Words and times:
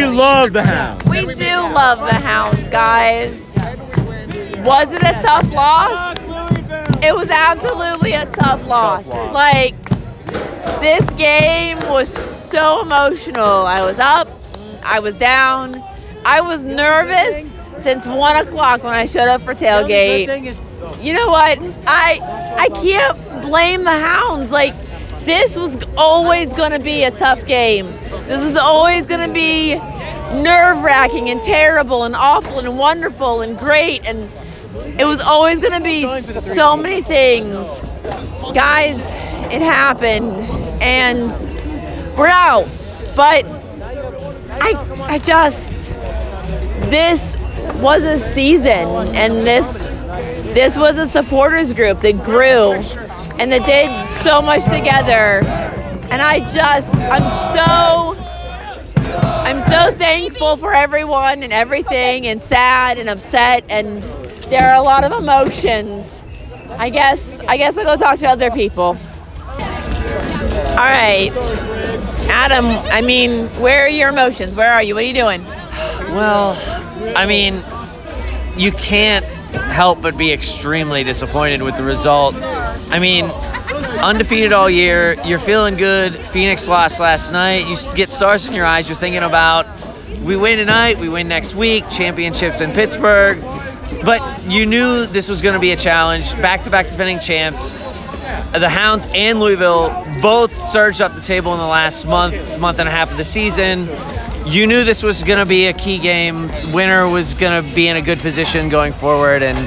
We 0.00 0.06
love 0.06 0.54
the 0.54 0.64
Hounds. 0.64 1.04
We 1.04 1.20
do 1.34 1.56
love 1.60 1.98
the 1.98 2.14
Hounds, 2.14 2.68
guys. 2.68 3.38
Was 4.64 4.92
it 4.92 5.02
a 5.02 5.12
tough 5.22 5.52
loss? 5.52 6.16
It 7.04 7.14
was 7.14 7.28
absolutely 7.28 8.12
a 8.12 8.24
tough 8.24 8.66
loss. 8.66 9.08
loss. 9.08 9.34
Like, 9.34 9.74
this 10.80 11.08
game 11.10 11.78
was 11.90 12.08
so 12.08 12.80
emotional. 12.80 13.66
I 13.66 13.82
was 13.84 13.98
up, 13.98 14.26
I 14.82 15.00
was 15.00 15.18
down, 15.18 15.82
I 16.24 16.40
was 16.40 16.62
nervous 16.62 17.52
since 17.76 18.06
one 18.06 18.36
o'clock 18.36 18.82
when 18.82 18.94
I 18.94 19.04
showed 19.04 19.28
up 19.28 19.42
for 19.42 19.54
tailgate. 19.54 20.56
You 21.02 21.12
know 21.12 21.28
what? 21.28 21.58
I 21.86 22.56
I 22.58 22.68
can't 22.70 23.42
blame 23.42 23.84
the 23.84 23.90
Hounds. 23.90 24.50
Like, 24.50 24.74
this 25.24 25.56
was 25.56 25.76
always 25.98 26.54
going 26.54 26.72
to 26.72 26.78
be 26.78 27.04
a 27.04 27.10
tough 27.10 27.44
game. 27.46 27.86
This 28.26 28.42
was 28.42 28.56
always 28.56 29.06
going 29.06 29.26
to 29.26 29.32
be 29.32 29.78
nerve 30.34 30.82
wracking 30.82 31.30
and 31.30 31.40
terrible 31.40 32.04
and 32.04 32.14
awful 32.14 32.58
and 32.58 32.78
wonderful 32.78 33.40
and 33.40 33.58
great. 33.58 34.04
And 34.06 34.30
it 34.98 35.04
was 35.04 35.20
always 35.20 35.60
going 35.60 35.72
to 35.72 35.84
be 35.84 36.06
so 36.06 36.76
many 36.76 37.02
things. 37.02 37.80
Guys, 38.54 38.98
it 39.52 39.62
happened. 39.62 40.32
And 40.82 41.30
we're 42.16 42.26
out. 42.26 42.68
But 43.16 43.44
I, 44.60 44.72
I 45.02 45.18
just, 45.18 45.72
this 46.90 47.36
was 47.80 48.02
a 48.02 48.18
season 48.18 49.14
and 49.14 49.46
this 49.46 49.86
this 50.54 50.76
was 50.76 50.98
a 50.98 51.06
supporters 51.06 51.72
group 51.72 52.00
that 52.00 52.22
grew 52.22 52.72
and 53.38 53.52
that 53.52 53.64
did 53.64 54.22
so 54.22 54.42
much 54.42 54.62
together 54.64 55.42
and 56.10 56.20
i 56.20 56.40
just 56.52 56.94
i'm 56.94 57.30
so 57.54 58.29
i'm 59.50 59.58
so 59.58 59.90
thankful 59.98 60.56
for 60.56 60.72
everyone 60.72 61.42
and 61.42 61.52
everything 61.52 62.24
and 62.28 62.40
sad 62.40 62.98
and 62.98 63.08
upset 63.08 63.64
and 63.68 64.00
there 64.48 64.70
are 64.70 64.76
a 64.76 64.82
lot 64.82 65.02
of 65.02 65.10
emotions. 65.10 66.22
I 66.78 66.88
guess 66.88 67.40
i 67.48 67.56
guess 67.56 67.76
i'll 67.76 67.84
go 67.84 67.96
talk 67.96 68.20
to 68.20 68.28
other 68.28 68.52
people. 68.52 68.96
All 70.70 70.86
right. 70.86 71.32
Adam 72.28 72.66
i 72.92 73.00
mean 73.00 73.48
where 73.60 73.86
are 73.86 73.88
your 73.88 74.10
emotions? 74.10 74.54
Where 74.54 74.72
are 74.72 74.84
you? 74.84 74.94
What 74.94 75.02
are 75.02 75.08
you 75.08 75.14
doing? 75.14 75.44
Well, 76.14 76.56
I 77.16 77.26
mean, 77.26 77.64
you 78.56 78.70
can't 78.70 79.24
help 79.24 80.00
but 80.00 80.16
be 80.16 80.32
extremely 80.32 81.02
disappointed 81.02 81.62
with 81.62 81.76
the 81.76 81.82
result. 81.82 82.36
I 82.36 83.00
mean, 83.00 83.24
undefeated 83.98 84.52
all 84.52 84.70
year, 84.70 85.14
you're 85.24 85.38
feeling 85.38 85.76
good. 85.76 86.14
Phoenix 86.14 86.68
lost 86.68 87.00
last 87.00 87.32
night. 87.32 87.68
You 87.68 87.76
get 87.94 88.10
stars 88.10 88.46
in 88.46 88.54
your 88.54 88.66
eyes. 88.66 88.88
You're 88.88 88.98
thinking 88.98 89.22
about 89.22 89.66
we 90.22 90.36
win 90.36 90.58
tonight, 90.58 90.98
we 90.98 91.08
win 91.08 91.28
next 91.28 91.54
week, 91.54 91.88
championships 91.88 92.60
in 92.60 92.72
Pittsburgh. 92.72 93.40
But 94.04 94.42
you 94.44 94.66
knew 94.66 95.06
this 95.06 95.28
was 95.28 95.40
going 95.42 95.54
to 95.54 95.60
be 95.60 95.72
a 95.72 95.76
challenge. 95.76 96.32
Back 96.34 96.64
to 96.64 96.70
back 96.70 96.86
defending 96.86 97.20
champs. 97.20 97.72
The 98.52 98.68
Hounds 98.68 99.06
and 99.14 99.40
Louisville 99.40 99.90
both 100.20 100.54
surged 100.66 101.00
up 101.00 101.14
the 101.14 101.20
table 101.20 101.52
in 101.52 101.58
the 101.58 101.66
last 101.66 102.06
month, 102.06 102.58
month 102.58 102.78
and 102.78 102.88
a 102.88 102.92
half 102.92 103.10
of 103.10 103.16
the 103.16 103.24
season. 103.24 103.88
You 104.46 104.66
knew 104.66 104.84
this 104.84 105.02
was 105.02 105.22
going 105.22 105.38
to 105.38 105.46
be 105.46 105.66
a 105.66 105.72
key 105.72 105.98
game. 105.98 106.50
Winner 106.72 107.08
was 107.08 107.34
going 107.34 107.62
to 107.62 107.74
be 107.74 107.88
in 107.88 107.96
a 107.96 108.02
good 108.02 108.18
position 108.18 108.68
going 108.68 108.92
forward, 108.92 109.42
and 109.42 109.58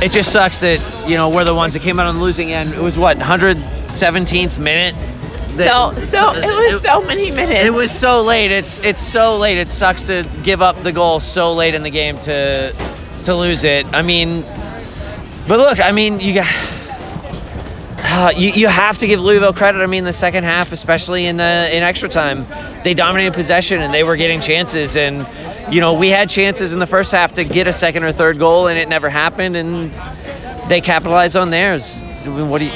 it 0.00 0.12
just 0.12 0.30
sucks 0.32 0.60
that 0.60 1.08
you 1.08 1.16
know 1.16 1.28
we're 1.28 1.44
the 1.44 1.54
ones 1.54 1.74
that 1.74 1.82
came 1.82 1.98
out 1.98 2.06
on 2.06 2.16
the 2.16 2.22
losing 2.22 2.52
end. 2.52 2.72
It 2.72 2.80
was 2.80 2.96
what 2.96 3.18
117th 3.18 4.58
minute. 4.58 4.94
so 5.50 5.92
so 5.98 6.34
it 6.34 6.44
was 6.46 6.82
so 6.82 7.00
many 7.02 7.30
minutes 7.30 7.60
It 7.60 7.72
was 7.72 7.90
so 7.90 8.22
late. 8.22 8.50
It's 8.52 8.78
it's 8.80 9.00
so 9.00 9.38
late. 9.38 9.58
It 9.58 9.70
sucks 9.70 10.04
to 10.04 10.28
give 10.42 10.62
up 10.62 10.82
the 10.82 10.92
goal 10.92 11.20
so 11.20 11.52
late 11.52 11.74
in 11.74 11.82
the 11.82 11.90
game 11.90 12.16
to 12.18 12.72
to 13.24 13.34
lose 13.34 13.64
it. 13.64 13.86
I 13.92 14.02
mean, 14.02 14.42
but 15.48 15.58
look, 15.58 15.80
I 15.80 15.92
mean, 15.92 16.20
you 16.20 16.34
got 16.34 16.46
uh, 18.00 18.32
you, 18.36 18.50
you 18.50 18.68
have 18.68 18.98
to 18.98 19.06
give 19.06 19.20
Louisville 19.20 19.52
credit. 19.52 19.82
I 19.82 19.86
mean, 19.86 20.04
the 20.04 20.12
second 20.12 20.44
half, 20.44 20.72
especially 20.72 21.26
in 21.26 21.36
the 21.36 21.68
in 21.72 21.82
extra 21.82 22.08
time, 22.08 22.46
they 22.84 22.94
dominated 22.94 23.34
possession 23.34 23.80
and 23.80 23.92
they 23.92 24.04
were 24.04 24.16
getting 24.16 24.40
chances. 24.40 24.96
And 24.96 25.26
you 25.70 25.80
know, 25.80 25.94
we 25.94 26.08
had 26.08 26.28
chances 26.30 26.72
in 26.72 26.78
the 26.78 26.86
first 26.86 27.12
half 27.12 27.34
to 27.34 27.44
get 27.44 27.66
a 27.66 27.72
second 27.72 28.04
or 28.04 28.12
third 28.12 28.38
goal, 28.38 28.68
and 28.68 28.78
it 28.78 28.88
never 28.88 29.08
happened. 29.08 29.56
And 29.56 29.90
they 30.68 30.80
capitalized 30.80 31.34
on 31.36 31.50
theirs. 31.50 32.02
What 32.26 32.58
do 32.58 32.66
you? 32.66 32.72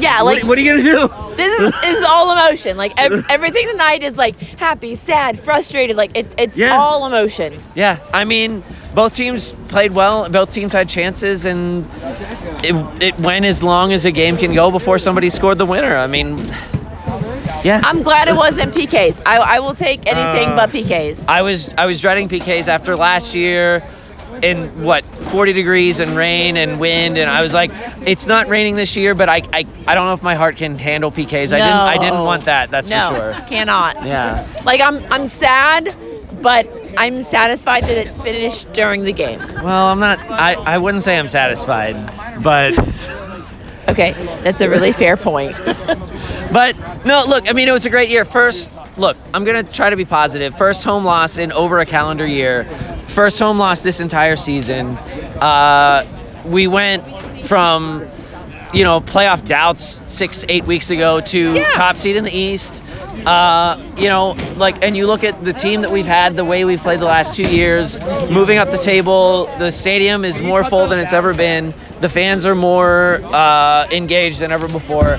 yeah 0.00 0.22
what- 0.22 0.36
like 0.36 0.44
what 0.44 0.56
are 0.58 0.60
you 0.62 0.70
gonna 0.82 0.82
do? 1.08 1.36
this 1.36 1.60
is, 1.60 1.70
this 1.82 1.98
is 1.98 2.04
all 2.04 2.32
emotion. 2.32 2.76
Like 2.76 2.92
ev- 2.98 3.24
everything 3.30 3.68
tonight 3.68 4.02
is 4.02 4.16
like 4.16 4.38
happy, 4.58 4.94
sad, 4.94 5.38
frustrated. 5.38 5.96
Like 5.96 6.16
it, 6.16 6.34
it's 6.38 6.56
Yeah. 6.56 6.76
all 6.76 7.06
emotion. 7.06 7.58
Yeah, 7.74 7.98
I 8.14 8.24
mean, 8.24 8.62
both 8.94 9.14
teams 9.14 9.52
played 9.68 9.92
well. 9.92 10.28
Both 10.30 10.52
teams 10.52 10.72
had 10.72 10.88
chances, 10.88 11.44
and 11.44 11.84
it, 12.62 13.02
it 13.02 13.18
went 13.18 13.44
as 13.44 13.62
long 13.62 13.92
as 13.92 14.04
a 14.04 14.10
game 14.12 14.36
can 14.36 14.54
go 14.54 14.70
before 14.70 14.98
somebody 14.98 15.28
scored 15.28 15.58
the 15.58 15.66
winner. 15.66 15.96
I 15.96 16.06
mean, 16.06 16.46
yeah. 17.64 17.80
I'm 17.82 18.02
glad 18.02 18.28
it 18.28 18.36
wasn't 18.36 18.72
PKs. 18.74 19.20
I, 19.26 19.38
I 19.56 19.60
will 19.60 19.74
take 19.74 20.06
anything 20.06 20.50
Uh, 20.50 20.56
but 20.56 20.70
PKs. 20.70 21.26
I 21.26 21.42
was 21.42 21.68
I 21.76 21.86
was 21.86 22.00
dreading 22.00 22.28
PKs 22.28 22.68
after 22.68 22.94
last 22.96 23.34
year, 23.34 23.82
in 24.42 24.82
what 24.82 25.04
40 25.04 25.52
degrees 25.52 26.00
and 26.00 26.16
rain 26.16 26.56
and 26.56 26.78
wind, 26.80 27.18
and 27.18 27.30
I 27.30 27.40
was 27.42 27.54
like, 27.54 27.70
it's 28.06 28.26
not 28.26 28.48
raining 28.48 28.76
this 28.76 28.96
year, 28.96 29.14
but 29.14 29.28
I 29.28 29.42
I, 29.52 29.64
I 29.86 29.94
don't 29.94 30.06
know 30.06 30.14
if 30.14 30.22
my 30.22 30.34
heart 30.34 30.56
can 30.56 30.78
handle 30.78 31.10
PKs. 31.10 31.52
I 31.52 31.58
didn't 31.58 31.62
I 31.62 31.98
didn't 31.98 32.24
want 32.24 32.44
that. 32.44 32.70
That's 32.70 32.90
no, 32.90 33.08
for 33.08 33.14
sure. 33.16 33.34
I 33.34 33.40
cannot. 33.42 34.04
Yeah. 34.04 34.46
Like 34.64 34.80
I'm 34.82 35.04
I'm 35.12 35.26
sad, 35.26 35.94
but 36.42 36.68
I'm 36.98 37.22
satisfied 37.22 37.84
that 37.84 37.96
it 37.96 38.16
finished 38.18 38.72
during 38.72 39.04
the 39.04 39.12
game. 39.12 39.38
Well, 39.62 39.86
I'm 39.86 40.00
not. 40.00 40.18
I 40.30 40.54
I 40.54 40.78
wouldn't 40.78 41.02
say 41.02 41.18
I'm 41.18 41.28
satisfied, 41.28 41.96
but. 42.42 42.72
Okay, 43.86 44.12
that's 44.42 44.62
a 44.62 44.68
really 44.70 44.92
fair 44.92 45.14
point. 45.14 45.54
But 46.52 46.73
no, 47.04 47.22
look, 47.28 47.48
I 47.48 47.52
mean, 47.52 47.68
it 47.68 47.72
was 47.72 47.84
a 47.86 47.90
great 47.90 48.08
year. 48.08 48.24
First, 48.24 48.70
look, 48.96 49.16
I'm 49.32 49.44
going 49.44 49.64
to 49.64 49.72
try 49.72 49.90
to 49.90 49.96
be 49.96 50.04
positive. 50.04 50.56
First 50.56 50.84
home 50.84 51.04
loss 51.04 51.38
in 51.38 51.52
over 51.52 51.78
a 51.80 51.86
calendar 51.86 52.26
year. 52.26 52.64
First 53.08 53.38
home 53.38 53.58
loss 53.58 53.82
this 53.82 54.00
entire 54.00 54.36
season. 54.36 54.96
Uh, 55.40 56.04
we 56.44 56.66
went 56.66 57.04
from, 57.46 58.06
you 58.72 58.84
know, 58.84 59.00
playoff 59.00 59.46
doubts 59.46 60.02
six, 60.06 60.44
eight 60.48 60.64
weeks 60.66 60.90
ago 60.90 61.20
to 61.20 61.54
Yeah. 61.54 61.64
top 61.72 61.96
seed 61.96 62.16
in 62.16 62.24
the 62.24 62.32
East. 62.36 62.82
Uh, 63.26 63.80
you 63.96 64.08
know, 64.08 64.36
like, 64.56 64.82
and 64.84 64.96
you 64.96 65.06
look 65.06 65.24
at 65.24 65.44
the 65.44 65.52
team 65.52 65.82
that 65.82 65.90
we've 65.90 66.04
had, 66.06 66.36
the 66.36 66.44
way 66.44 66.64
we've 66.64 66.80
played 66.80 67.00
the 67.00 67.04
last 67.06 67.34
two 67.34 67.44
years, 67.48 68.00
moving 68.30 68.58
up 68.58 68.70
the 68.70 68.76
table. 68.78 69.46
The 69.58 69.70
stadium 69.70 70.24
is 70.24 70.40
more 70.42 70.64
full 70.64 70.86
than 70.88 70.98
it's 70.98 71.12
ever 71.12 71.32
been. 71.32 71.72
The 72.00 72.08
fans 72.08 72.44
are 72.44 72.54
more 72.56 73.20
uh, 73.24 73.86
engaged 73.92 74.40
than 74.40 74.50
ever 74.52 74.68
before. 74.68 75.18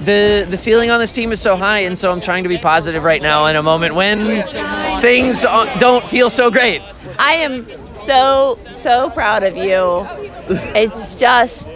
The 0.00 0.46
the 0.48 0.56
ceiling 0.56 0.90
on 0.90 1.00
this 1.00 1.12
team 1.12 1.32
is 1.32 1.40
so 1.40 1.56
high, 1.56 1.80
and 1.80 1.98
so 1.98 2.12
I'm 2.12 2.20
trying 2.20 2.42
to 2.42 2.48
be 2.48 2.58
positive 2.58 3.02
right 3.02 3.22
now 3.22 3.46
in 3.46 3.56
a 3.56 3.62
moment 3.62 3.94
when 3.94 4.44
things 5.00 5.44
uh, 5.44 5.76
don't 5.78 6.06
feel 6.06 6.30
so 6.30 6.50
great. 6.50 6.82
I 7.18 7.34
am 7.34 7.66
so 7.94 8.58
so 8.70 9.10
proud 9.10 9.42
of 9.42 9.56
you. 9.56 10.06
It's 10.74 11.14
just 11.14 11.68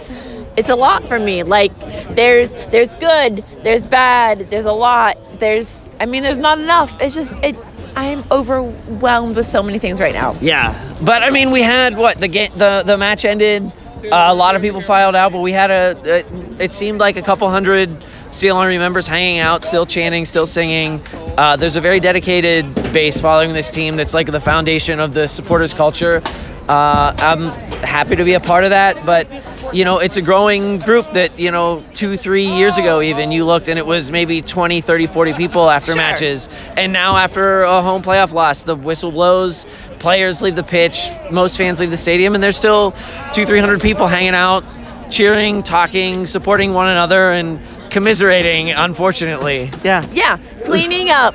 it's 0.57 0.69
a 0.69 0.77
lot 0.77 1.07
for 1.09 1.19
me. 1.19 1.43
Like 1.43 1.75
there's 2.15 2.53
there's 2.71 2.95
good, 2.97 3.45
there's 3.63 3.87
bad, 3.87 4.51
there's 4.51 4.67
a 4.67 4.73
lot. 4.73 5.17
There's 5.41 5.85
I 5.99 6.07
mean 6.07 6.23
there's 6.23 6.39
not 6.39 6.59
enough. 6.59 6.97
It's 7.01 7.15
just 7.15 7.33
it 7.43 7.57
I'm 7.97 8.25
overwhelmed 8.31 9.37
with 9.37 9.47
so 9.47 9.63
many 9.63 9.79
things 9.79 10.01
right 10.01 10.15
now. 10.15 10.37
Yeah, 10.41 10.75
but 11.03 11.23
I 11.23 11.31
mean, 11.31 11.51
we 11.51 11.63
had 11.63 11.97
what 11.97 12.19
the 12.19 12.29
game 12.29 12.51
the 12.57 12.83
the 12.87 12.97
match 12.97 13.25
ended. 13.25 13.73
Uh, 14.05 14.27
a 14.29 14.35
lot 14.35 14.57
of 14.57 14.63
people 14.63 14.81
filed 14.81 15.15
out, 15.15 15.33
but 15.33 15.41
we 15.41 15.53
had 15.53 15.71
a. 15.71 16.01
It, 16.05 16.27
it 16.59 16.73
seemed 16.73 17.01
like 17.01 17.17
a 17.17 17.23
couple 17.23 17.49
hundred 17.51 17.91
Steel 18.31 18.57
Army 18.57 18.79
members 18.79 19.07
hanging 19.07 19.41
out, 19.41 19.65
still 19.65 19.87
chanting, 19.87 20.25
still 20.25 20.47
singing. 20.47 21.01
Uh, 21.37 21.57
there's 21.57 21.77
a 21.77 21.81
very 21.81 22.01
dedicated 22.01 22.75
base 22.93 23.21
following 23.21 23.53
this 23.53 23.71
team. 23.71 23.97
That's 23.97 24.15
like 24.15 24.31
the 24.31 24.41
foundation 24.41 25.01
of 25.01 25.15
the 25.15 25.27
supporters 25.27 25.75
culture. 25.75 26.23
Uh, 26.69 27.15
I'm 27.19 27.51
happy 27.83 28.17
to 28.17 28.25
be 28.25 28.35
a 28.35 28.41
part 28.41 28.65
of 28.65 28.71
that, 28.71 29.05
but 29.05 29.27
you 29.73 29.85
know, 29.85 29.99
it's 29.99 30.17
a 30.17 30.23
growing 30.23 30.79
group 30.79 31.13
that 31.13 31.39
you 31.39 31.51
know, 31.51 31.85
two, 31.95 32.17
three 32.17 32.47
years 32.47 32.77
ago 32.79 33.01
even 33.03 33.31
you 33.33 33.45
looked 33.45 33.69
and 33.69 33.79
it 33.79 33.87
was 33.87 34.11
maybe 34.11 34.43
20, 34.43 34.81
30, 34.81 35.07
40 35.07 35.33
people 35.35 35.71
after 35.71 35.93
Sure. 35.93 35.97
matches, 35.97 36.49
and 36.77 36.93
now 36.93 37.17
after 37.17 37.63
a 37.63 37.83
home 37.83 38.03
playoff 38.03 38.33
loss, 38.33 38.63
the 38.65 38.75
whistle 38.75 39.13
blows 39.13 39.67
players 39.99 40.41
leave 40.43 40.57
the 40.57 40.63
pitch, 40.63 41.07
most 41.31 41.57
fans 41.57 41.79
leave 41.81 41.91
the 41.91 41.97
stadium, 41.97 42.35
and 42.35 42.43
there's 42.43 42.57
still 42.57 42.95
two, 43.33 43.45
three 43.47 43.61
hundred 43.61 43.81
people 43.81 44.07
hanging 44.07 44.35
out, 44.35 44.65
cheering, 45.11 45.63
talking, 45.63 46.27
supporting 46.27 46.73
one 46.73 46.89
another, 46.89 47.33
and 47.33 47.61
commiserating. 47.91 48.71
Unfortunately, 48.71 49.71
yeah, 49.85 50.07
Yeah, 50.13 50.39
cleaning 50.65 51.11
up, 51.11 51.35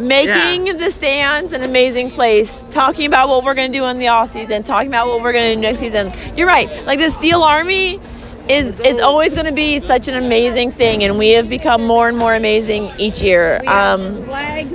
making 0.00 0.78
the 0.78 0.90
stands 0.90 1.52
an 1.52 1.62
amazing 1.62 2.10
place, 2.10 2.64
talking 2.70 3.06
about 3.06 3.28
what 3.28 3.44
we're 3.44 3.54
going 3.54 3.70
to 3.72 3.78
do 3.78 3.84
in 3.86 3.98
the 3.98 4.08
off 4.08 4.30
season, 4.30 4.62
talking 4.62 4.88
about 4.88 5.06
what 5.06 5.22
we're 5.22 5.32
going 5.32 5.50
to 5.50 5.54
do 5.54 5.60
next 5.60 5.78
season. 5.78 6.12
You're 6.36 6.46
right. 6.46 6.68
Like 6.86 6.98
the 6.98 7.10
Steel 7.10 7.42
Army 7.42 8.00
is 8.48 8.78
is 8.80 9.00
always 9.00 9.32
going 9.32 9.46
to 9.46 9.52
be 9.52 9.78
such 9.78 10.08
an 10.08 10.14
amazing 10.14 10.72
thing, 10.72 11.04
and 11.04 11.18
we 11.18 11.30
have 11.30 11.48
become 11.48 11.86
more 11.86 12.08
and 12.08 12.18
more 12.18 12.34
amazing 12.34 12.90
each 12.98 13.22
year. 13.22 13.62
Um, 13.66 14.26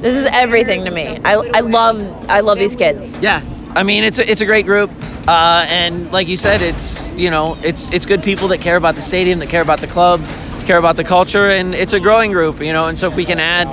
this 0.02 0.16
is 0.16 0.28
everything 0.32 0.86
to 0.86 0.92
me. 0.92 1.20
I, 1.24 1.34
I 1.34 1.60
love 1.60 2.30
I 2.30 2.40
love 2.40 2.58
these 2.58 2.76
kids. 2.76 3.18
Yeah, 3.18 3.42
I 3.76 3.84
mean 3.84 4.04
it's 4.04 4.20
a, 4.20 4.30
it's 4.30 4.42
a 4.42 4.46
great 4.46 4.66
group, 4.66 4.92
uh, 5.28 5.66
and 5.68 6.12
like 6.12 6.28
you 6.28 6.38
said, 6.38 6.62
it's 6.62 7.12
you 7.12 7.30
know 7.30 7.58
it's 7.64 7.90
it's 7.92 8.06
good 8.06 8.24
people 8.24 8.48
that 8.50 8.62
care 8.62 8.78
about 8.78 8.96
the 8.96 9.02
stadium, 9.02 9.40
that 9.40 9.50
care 9.50 9.62
about 9.62 9.82
the 9.82 9.88
club, 9.88 10.26
care 10.66 10.78
about 10.78 10.96
the 10.96 11.04
culture, 11.04 11.50
and 11.50 11.76
it's 11.76 11.94
a 11.94 12.00
growing 12.00 12.32
group, 12.32 12.62
you 12.62 12.72
know. 12.72 12.88
And 12.88 12.98
so 12.98 13.10
if 13.10 13.16
we 13.16 13.26
can 13.26 13.40
add, 13.40 13.68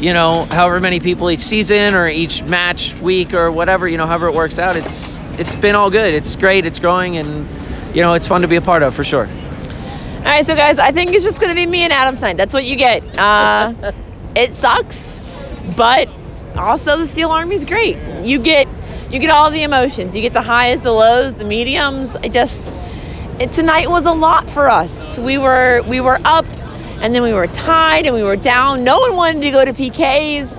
you 0.00 0.14
know, 0.14 0.46
however 0.46 0.80
many 0.80 0.98
people 0.98 1.30
each 1.30 1.42
season 1.42 1.94
or 1.94 2.08
each 2.08 2.42
match 2.44 2.94
week 3.00 3.34
or 3.34 3.52
whatever, 3.52 3.86
you 3.86 3.98
know, 3.98 4.06
however 4.06 4.28
it 4.28 4.34
works 4.34 4.58
out, 4.58 4.76
it's 4.76 5.20
it's 5.38 5.54
been 5.54 5.74
all 5.74 5.90
good. 5.90 6.14
It's 6.14 6.36
great. 6.36 6.64
It's 6.66 6.78
growing, 6.78 7.16
and 7.16 7.48
you 7.94 8.02
know, 8.02 8.14
it's 8.14 8.26
fun 8.26 8.42
to 8.42 8.48
be 8.48 8.56
a 8.56 8.60
part 8.62 8.82
of 8.82 8.94
for 8.94 9.04
sure. 9.04 9.26
All 9.26 10.26
right, 10.26 10.44
so 10.44 10.54
guys, 10.54 10.78
I 10.78 10.92
think 10.92 11.12
it's 11.12 11.24
just 11.24 11.40
gonna 11.40 11.54
be 11.54 11.66
me 11.66 11.82
and 11.82 11.92
Adam 11.92 12.16
tonight. 12.16 12.36
That's 12.36 12.54
what 12.54 12.64
you 12.64 12.76
get. 12.76 13.02
Uh, 13.18 13.92
it 14.34 14.52
sucks, 14.54 15.20
but 15.76 16.08
also 16.56 16.96
the 16.96 17.06
Steel 17.06 17.30
Army's 17.30 17.64
great. 17.64 17.96
You 18.24 18.38
get 18.38 18.68
you 19.10 19.18
get 19.18 19.30
all 19.30 19.50
the 19.50 19.62
emotions. 19.62 20.14
You 20.14 20.22
get 20.22 20.32
the 20.32 20.42
highs, 20.42 20.80
the 20.80 20.92
lows, 20.92 21.36
the 21.36 21.44
mediums. 21.44 22.16
I 22.16 22.28
just 22.28 22.62
it, 23.38 23.52
tonight 23.52 23.90
was 23.90 24.06
a 24.06 24.12
lot 24.12 24.48
for 24.48 24.70
us. 24.70 25.18
We 25.18 25.36
were 25.36 25.82
we 25.88 26.00
were 26.00 26.18
up, 26.24 26.46
and 27.00 27.14
then 27.14 27.22
we 27.22 27.32
were 27.32 27.46
tied, 27.46 28.06
and 28.06 28.14
we 28.14 28.22
were 28.22 28.36
down. 28.36 28.84
No 28.84 28.98
one 28.98 29.16
wanted 29.16 29.42
to 29.42 29.50
go 29.50 29.64
to 29.64 29.72
PKs. 29.72 30.56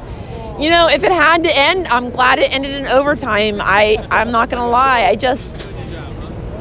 You 0.61 0.69
know, 0.69 0.88
if 0.89 1.03
it 1.03 1.11
had 1.11 1.43
to 1.43 1.57
end, 1.57 1.88
I'm 1.88 2.11
glad 2.11 2.38
it 2.39 2.53
ended 2.53 2.71
in 2.71 2.88
overtime. 2.88 3.59
I 3.61 3.97
I'm 4.11 4.31
not 4.31 4.49
gonna 4.49 4.69
lie. 4.69 5.05
I 5.05 5.15
just 5.15 5.67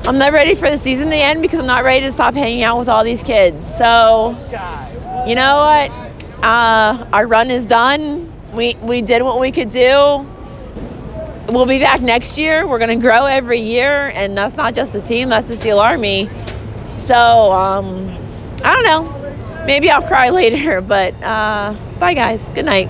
I'm 0.06 0.16
not 0.16 0.32
ready 0.32 0.54
for 0.54 0.70
the 0.70 0.78
season 0.78 1.10
to 1.10 1.16
end 1.16 1.42
because 1.42 1.60
I'm 1.60 1.66
not 1.66 1.84
ready 1.84 2.00
to 2.06 2.12
stop 2.12 2.34
hanging 2.34 2.62
out 2.62 2.78
with 2.78 2.88
all 2.88 3.04
these 3.04 3.22
kids. 3.22 3.66
So, 3.76 4.30
you 5.26 5.34
know 5.34 5.56
what? 5.56 5.90
Uh, 6.42 7.06
our 7.12 7.26
run 7.26 7.50
is 7.50 7.66
done. 7.66 8.32
We 8.52 8.76
we 8.80 9.02
did 9.02 9.22
what 9.22 9.38
we 9.38 9.52
could 9.52 9.70
do. 9.70 10.26
We'll 11.48 11.66
be 11.66 11.78
back 11.78 12.00
next 12.00 12.38
year. 12.38 12.66
We're 12.66 12.78
gonna 12.78 12.96
grow 12.96 13.26
every 13.26 13.60
year, 13.60 14.10
and 14.14 14.36
that's 14.36 14.56
not 14.56 14.74
just 14.74 14.92
the 14.94 15.00
team. 15.02 15.28
That's 15.28 15.48
the 15.48 15.56
Steel 15.56 15.78
Army. 15.78 16.30
So, 16.96 17.52
um, 17.52 18.16
I 18.64 18.74
don't 18.74 18.84
know. 18.84 19.19
Maybe 19.70 19.88
I'll 19.88 20.02
cry 20.02 20.30
later, 20.40 20.80
but 20.80 21.14
uh, 21.22 21.76
bye, 22.00 22.12
guys. 22.12 22.48
Good 22.48 22.64
night. 22.64 22.88